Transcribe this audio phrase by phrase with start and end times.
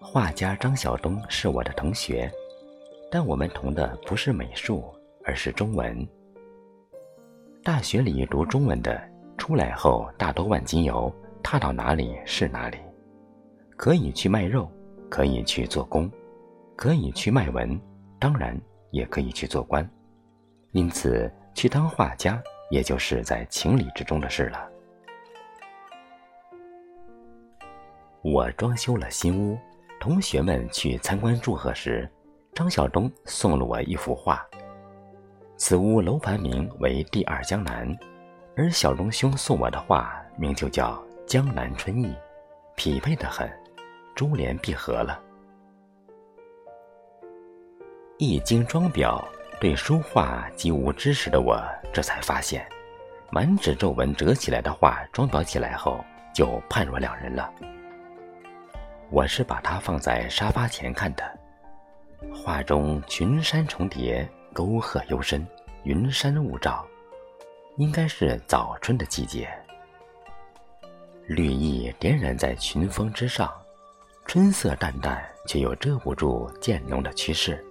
[0.00, 2.30] 画家张晓东是我的同学，
[3.10, 4.84] 但我们同的不是美术，
[5.24, 6.06] 而是中文。
[7.64, 9.02] 大学里读中文的，
[9.36, 12.78] 出来后大多万金油，踏到哪里是哪里，
[13.76, 14.70] 可以去卖肉，
[15.08, 16.08] 可以去做工，
[16.76, 17.80] 可以去卖文，
[18.20, 18.56] 当然
[18.92, 19.84] 也可以去做官。
[20.70, 22.40] 因此，去当画家。
[22.70, 24.68] 也就是在情理之中的事了。
[28.22, 29.58] 我装修了新屋，
[29.98, 32.08] 同学们去参观祝贺时，
[32.54, 34.46] 张晓东送了我一幅画。
[35.56, 37.94] 此屋楼盘名为“第二江南”，
[38.56, 40.94] 而小东兄送我的画名就叫
[41.26, 42.06] 《江南春意》，
[42.76, 43.50] 匹配的很，
[44.14, 45.20] 珠联璧合了。
[48.18, 49.22] 一经装裱。
[49.60, 52.66] 对书画极无知识的我，这才发现，
[53.30, 56.02] 满纸皱纹折起来的画装裱起来后，
[56.34, 57.52] 就判若两人了。
[59.10, 61.38] 我是把它放在沙发前看的，
[62.34, 65.46] 画中群山重叠，沟壑幽深，
[65.82, 66.86] 云山雾罩，
[67.76, 69.46] 应该是早春的季节。
[71.26, 73.52] 绿意点染在群峰之上，
[74.24, 77.62] 春色淡淡，却又遮不住渐浓的趋势。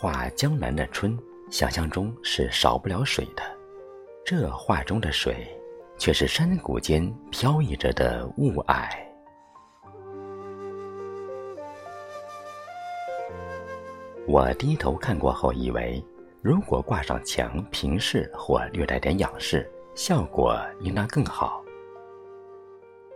[0.00, 1.18] 画江南的春，
[1.50, 3.42] 想象中是少不了水的，
[4.24, 5.44] 这画中的水，
[5.98, 8.88] 却是山谷间飘逸着的雾霭。
[14.28, 16.00] 我低头看过后，以为
[16.42, 21.60] 如果挂上墙平视或略带点仰视，效果应当更好。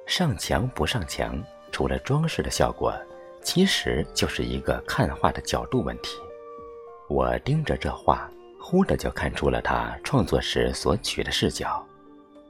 [0.05, 2.93] 上墙不上墙，除了装饰的效果，
[3.41, 6.19] 其实就是一个看画的角度问题。
[7.13, 8.27] 我盯着这画，
[8.59, 11.87] 忽的就看出了他创作时所取的视角，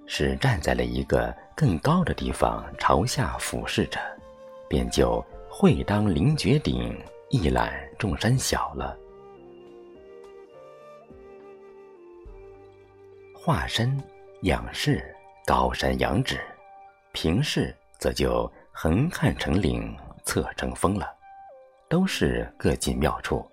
[0.07, 3.98] 是站在了一个更高的地方朝下俯视着，
[4.69, 5.20] 便就
[5.51, 6.97] 会当凌绝顶，
[7.29, 8.97] 一览众山小了。
[13.35, 14.01] 画身
[14.42, 15.05] 仰视
[15.45, 16.41] 高山仰止，
[17.11, 19.92] 平视则就横看成岭，
[20.25, 21.13] 侧成峰了，
[21.89, 23.45] 都是各尽妙处。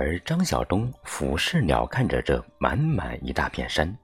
[0.00, 3.94] 而张晓东俯视鸟看着这满满一大片山，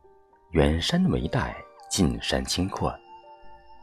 [0.50, 1.56] 远山为带，
[1.88, 2.94] 近山清阔，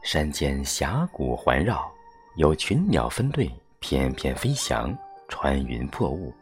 [0.04, 1.90] 山间峡谷环绕，
[2.36, 6.32] 有群鸟分队翩翩飞翔，穿云破雾。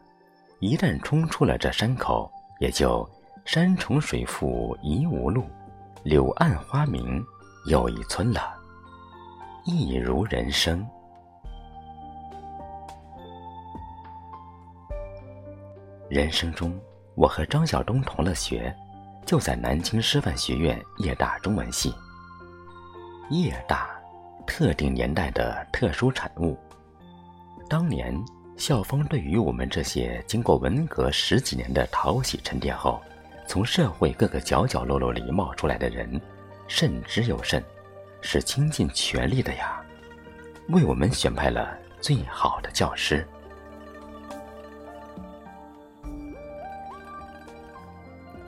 [0.59, 3.09] 一旦冲出了这山口，也就
[3.43, 5.43] 山重水复疑无路，
[6.03, 7.19] 柳暗花明
[7.67, 8.53] 又一村了，
[9.65, 10.87] 一如人生。
[16.13, 16.79] 人生中，
[17.15, 18.71] 我和张晓东同了学，
[19.25, 21.91] 就在南京师范学院夜大中文系。
[23.31, 23.89] 夜大，
[24.45, 26.55] 特定年代的特殊产物。
[27.67, 28.15] 当年
[28.55, 33.01] 校方对于我们这些经过文革十几年的淘洗沉淀后，
[33.47, 36.21] 从社会各个角角落落里冒出来的人，
[36.67, 37.63] 慎之又慎，
[38.21, 39.81] 是倾尽全力的呀，
[40.69, 43.27] 为我们选派了最好的教师。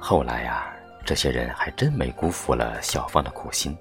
[0.08, 0.72] 后来呀，
[1.04, 3.76] 这些人还真没辜负了小芳的苦心，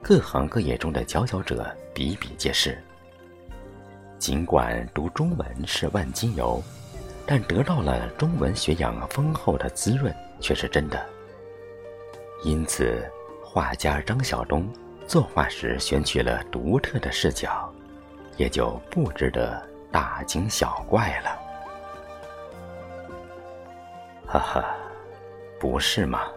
[0.00, 2.82] 各行各业中的佼佼者比比皆是。
[4.18, 6.62] 尽管读中文是万金油，
[7.26, 10.10] 但得到了中文学养丰厚的滋润
[10.40, 10.98] 却是真的。
[12.42, 13.06] 因此，
[13.44, 14.66] 画家张晓东
[15.06, 17.70] 作画时选取了独特的视角，
[18.38, 21.38] 也就不值得大惊小怪了。
[24.26, 24.74] 哈哈。
[25.60, 26.32] 不是吗？